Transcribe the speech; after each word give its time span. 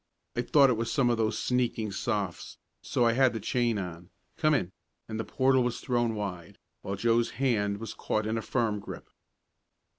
"I 0.35 0.41
thought 0.41 0.71
it 0.71 0.77
was 0.77 0.91
some 0.91 1.11
of 1.11 1.17
those 1.19 1.37
sneaking 1.37 1.91
Sophs., 1.91 2.57
so 2.81 3.05
I 3.05 3.13
had 3.13 3.33
the 3.33 3.39
chain 3.39 3.77
on. 3.77 4.09
Come 4.35 4.55
in!" 4.55 4.71
and 5.07 5.19
the 5.19 5.23
portal 5.23 5.63
was 5.63 5.79
thrown 5.79 6.15
wide, 6.15 6.57
while 6.81 6.95
Joe's 6.95 7.29
hand 7.37 7.77
was 7.77 7.93
caught 7.93 8.25
in 8.25 8.35
a 8.35 8.41
firm 8.41 8.79
grip. 8.79 9.11